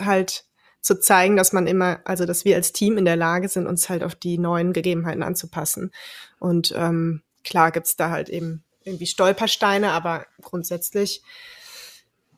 [0.00, 0.44] halt
[0.80, 3.88] zu zeigen, dass man immer, also dass wir als Team in der Lage sind, uns
[3.88, 5.92] halt auf die neuen Gegebenheiten anzupassen.
[6.38, 11.22] Und ähm, klar gibt's da halt eben irgendwie Stolpersteine, aber grundsätzlich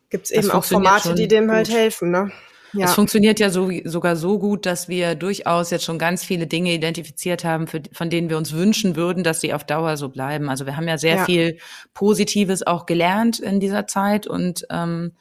[0.09, 1.75] gibt's eben auch Formate, die dem halt gut.
[1.75, 2.11] halt helfen.
[2.11, 2.31] Ne?
[2.73, 2.85] Ja.
[2.85, 6.73] Es funktioniert ja so, sogar so gut, dass wir durchaus jetzt schon ganz viele Dinge
[6.73, 10.49] identifiziert haben, für, von denen wir uns wünschen würden, dass sie auf Dauer so bleiben.
[10.49, 11.25] Also wir haben ja sehr ja.
[11.25, 11.57] viel
[11.93, 15.11] Positives auch gelernt in dieser Zeit und ähm,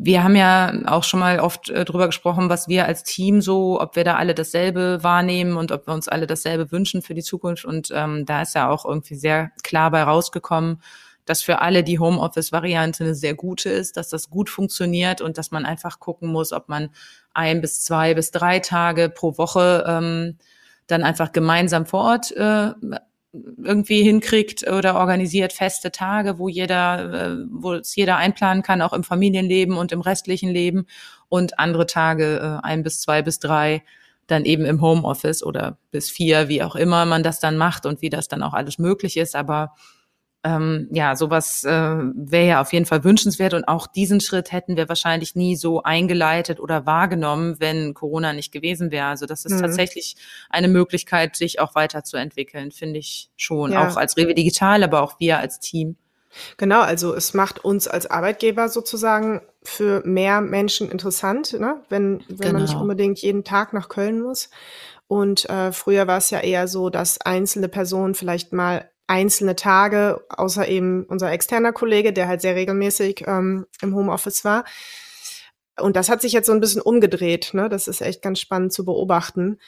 [0.00, 3.80] wir haben ja auch schon mal oft äh, drüber gesprochen, was wir als Team so,
[3.80, 7.22] ob wir da alle dasselbe wahrnehmen und ob wir uns alle dasselbe wünschen für die
[7.24, 7.64] Zukunft.
[7.64, 10.80] Und ähm, da ist ja auch irgendwie sehr klar bei rausgekommen,
[11.24, 15.50] dass für alle die Homeoffice-Variante eine sehr gute ist, dass das gut funktioniert und dass
[15.50, 16.90] man einfach gucken muss, ob man
[17.34, 20.38] ein bis zwei bis drei Tage pro Woche ähm,
[20.86, 22.70] dann einfach gemeinsam vor Ort äh,
[23.32, 28.92] irgendwie hinkriegt oder organisiert feste Tage, wo jeder, äh, wo es jeder einplanen kann, auch
[28.92, 30.86] im Familienleben und im restlichen Leben
[31.28, 33.82] und andere Tage, äh, ein bis zwei bis drei,
[34.26, 38.02] dann eben im Homeoffice oder bis vier, wie auch immer man das dann macht und
[38.02, 39.34] wie das dann auch alles möglich ist.
[39.34, 39.74] Aber
[40.44, 44.76] ähm, ja, sowas äh, wäre ja auf jeden Fall wünschenswert und auch diesen Schritt hätten
[44.76, 49.06] wir wahrscheinlich nie so eingeleitet oder wahrgenommen, wenn Corona nicht gewesen wäre.
[49.06, 49.62] Also das ist mhm.
[49.62, 50.16] tatsächlich
[50.48, 53.72] eine Möglichkeit, sich auch weiterzuentwickeln, finde ich schon.
[53.72, 53.88] Ja.
[53.88, 55.96] Auch als Rewe Digital, aber auch wir als Team.
[56.56, 61.82] Genau, also es macht uns als Arbeitgeber sozusagen für mehr Menschen interessant, ne?
[61.88, 62.52] wenn, wenn genau.
[62.52, 62.82] man nicht genau.
[62.82, 64.50] unbedingt jeden Tag nach Köln muss.
[65.08, 70.24] Und äh, früher war es ja eher so, dass einzelne Personen vielleicht mal einzelne Tage,
[70.28, 74.64] außer eben unser externer Kollege, der halt sehr regelmäßig ähm, im Homeoffice war.
[75.80, 77.50] Und das hat sich jetzt so ein bisschen umgedreht.
[77.54, 77.68] Ne?
[77.68, 79.58] Das ist echt ganz spannend zu beobachten.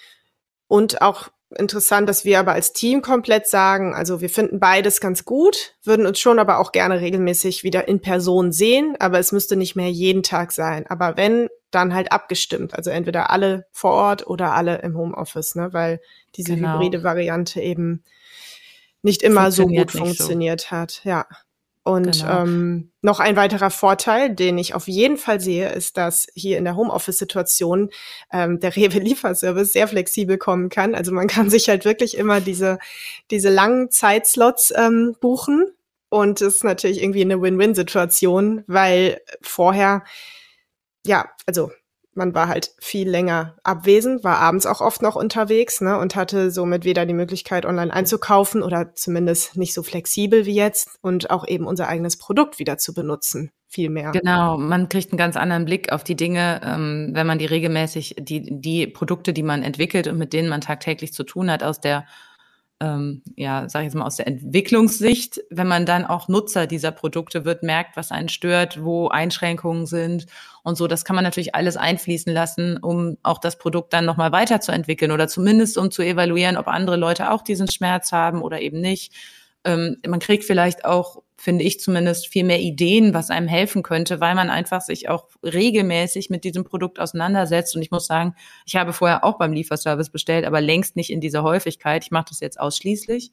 [0.69, 5.25] Und auch interessant, dass wir aber als Team komplett sagen, also wir finden beides ganz
[5.25, 9.57] gut, würden uns schon aber auch gerne regelmäßig wieder in Person sehen, aber es müsste
[9.57, 10.87] nicht mehr jeden Tag sein.
[10.87, 12.75] Aber wenn, dann halt abgestimmt.
[12.75, 15.73] Also entweder alle vor Ort oder alle im Homeoffice, ne?
[15.73, 16.01] weil
[16.37, 16.75] diese genau.
[16.75, 18.05] hybride Variante eben
[19.03, 20.71] nicht immer so gut funktioniert so.
[20.71, 21.01] hat.
[21.05, 21.27] Ja.
[21.83, 22.43] Und genau.
[22.43, 26.65] ähm, noch ein weiterer Vorteil, den ich auf jeden Fall sehe, ist, dass hier in
[26.65, 27.91] der Homeoffice-Situation
[28.33, 30.95] ähm, der Rewe-Lieferservice sehr flexibel kommen kann.
[30.95, 32.79] Also man kann sich halt wirklich immer diese,
[33.31, 35.73] diese langen Zeitslots ähm, buchen.
[36.11, 40.05] Und es ist natürlich irgendwie eine Win-Win-Situation, weil vorher,
[41.07, 41.71] ja, also
[42.15, 46.51] man war halt viel länger abwesend, war abends auch oft noch unterwegs ne, und hatte
[46.51, 51.47] somit weder die Möglichkeit, online einzukaufen oder zumindest nicht so flexibel wie jetzt und auch
[51.47, 53.53] eben unser eigenes Produkt wieder zu benutzen.
[53.69, 54.11] Viel mehr.
[54.11, 58.17] Genau, man kriegt einen ganz anderen Blick auf die Dinge, ähm, wenn man die regelmäßig,
[58.19, 61.81] die, die Produkte, die man entwickelt und mit denen man tagtäglich zu tun hat, aus
[61.81, 62.05] der
[62.81, 66.91] ähm, ja, sage ich jetzt mal aus der Entwicklungssicht, wenn man dann auch Nutzer dieser
[66.91, 70.27] Produkte wird, merkt, was einen stört, wo Einschränkungen sind
[70.63, 74.33] und so, das kann man natürlich alles einfließen lassen, um auch das Produkt dann nochmal
[74.33, 78.81] weiterzuentwickeln oder zumindest um zu evaluieren, ob andere Leute auch diesen Schmerz haben oder eben
[78.81, 79.13] nicht.
[79.65, 84.21] Ähm, man kriegt vielleicht auch finde ich zumindest, viel mehr Ideen, was einem helfen könnte,
[84.21, 87.75] weil man einfach sich auch regelmäßig mit diesem Produkt auseinandersetzt.
[87.75, 88.35] Und ich muss sagen,
[88.67, 92.05] ich habe vorher auch beim Lieferservice bestellt, aber längst nicht in dieser Häufigkeit.
[92.05, 93.33] Ich mache das jetzt ausschließlich.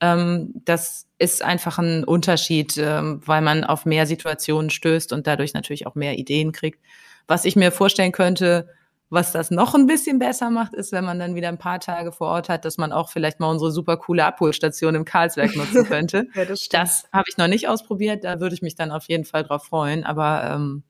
[0.00, 5.52] Ähm, das ist einfach ein Unterschied, ähm, weil man auf mehr Situationen stößt und dadurch
[5.52, 6.80] natürlich auch mehr Ideen kriegt.
[7.26, 8.70] Was ich mir vorstellen könnte,
[9.14, 12.12] was das noch ein bisschen besser macht, ist, wenn man dann wieder ein paar Tage
[12.12, 15.84] vor Ort hat, dass man auch vielleicht mal unsere super coole Abholstation im Karlsberg nutzen
[15.84, 16.26] könnte.
[16.34, 19.24] ja, das das habe ich noch nicht ausprobiert, da würde ich mich dann auf jeden
[19.24, 20.04] Fall drauf freuen.
[20.04, 20.82] Aber ähm,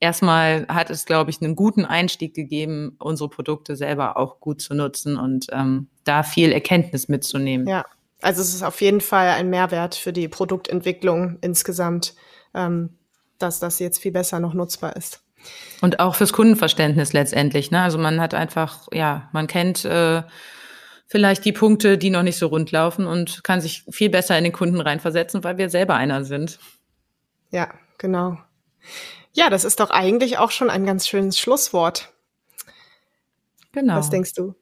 [0.00, 4.74] erstmal hat es, glaube ich, einen guten Einstieg gegeben, unsere Produkte selber auch gut zu
[4.74, 7.66] nutzen und ähm, da viel Erkenntnis mitzunehmen.
[7.68, 7.84] Ja,
[8.20, 12.14] also es ist auf jeden Fall ein Mehrwert für die Produktentwicklung insgesamt,
[12.54, 12.98] ähm,
[13.38, 15.21] dass das jetzt viel besser noch nutzbar ist.
[15.80, 17.70] Und auch fürs Kundenverständnis letztendlich.
[17.70, 17.80] Ne?
[17.80, 20.22] Also man hat einfach, ja, man kennt äh,
[21.06, 24.44] vielleicht die Punkte, die noch nicht so rund laufen und kann sich viel besser in
[24.44, 26.58] den Kunden reinversetzen, weil wir selber einer sind.
[27.50, 28.38] Ja, genau.
[29.32, 32.12] Ja, das ist doch eigentlich auch schon ein ganz schönes Schlusswort.
[33.72, 33.96] Genau.
[33.96, 34.54] Was denkst du?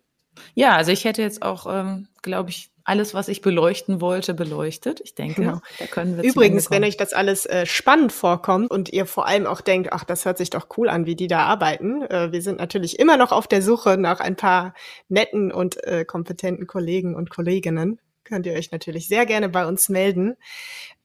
[0.54, 5.00] Ja, also ich hätte jetzt auch, ähm, glaube ich, alles, was ich beleuchten wollte, beleuchtet.
[5.04, 5.60] Ich denke, genau.
[5.78, 9.46] da können wir Übrigens, wenn euch das alles äh, spannend vorkommt und ihr vor allem
[9.46, 12.02] auch denkt, ach, das hört sich doch cool an, wie die da arbeiten.
[12.02, 14.74] Äh, wir sind natürlich immer noch auf der Suche nach ein paar
[15.08, 18.00] netten und äh, kompetenten Kollegen und Kolleginnen.
[18.24, 20.36] könnt ihr euch natürlich sehr gerne bei uns melden.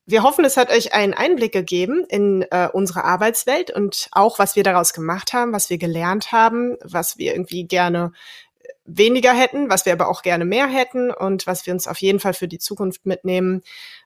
[0.08, 4.56] Wir hoffen, es hat euch einen Einblick gegeben in äh, unsere Arbeitswelt und auch, was
[4.56, 8.12] wir daraus gemacht haben, was wir gelernt haben, was wir irgendwie gerne
[8.86, 12.20] weniger hätten, was wir aber auch gerne mehr hätten und was wir uns auf jeden
[12.20, 13.62] Fall für die Zukunft mitnehmen.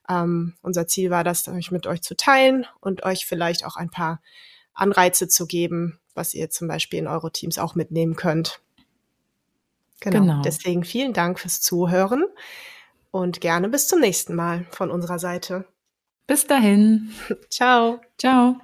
[0.08, 3.90] Ähm, unser Ziel war das, euch mit euch zu teilen und euch vielleicht auch ein
[3.90, 4.20] paar
[4.74, 8.60] Anreize zu geben, was ihr zum Beispiel in eure Teams auch mitnehmen könnt.
[10.00, 10.20] Genau.
[10.20, 10.42] genau.
[10.42, 12.24] Deswegen vielen Dank fürs Zuhören
[13.10, 15.66] und gerne bis zum nächsten Mal von unserer Seite.
[16.26, 17.10] Bis dahin.
[17.50, 18.00] Ciao.
[18.18, 18.60] Ciao.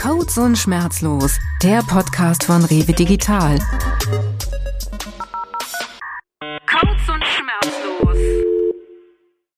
[0.00, 3.58] Codes und Schmerzlos, der Podcast von Rewe Digital.